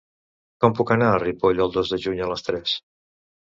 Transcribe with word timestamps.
Com 0.63 0.73
puc 0.79 0.93
anar 0.95 1.09
a 1.09 1.19
Ripoll 1.25 1.63
el 1.67 1.71
dos 1.77 1.93
de 1.93 2.01
juny 2.07 2.25
a 2.29 2.33
les 2.35 2.47
tres? 2.51 2.77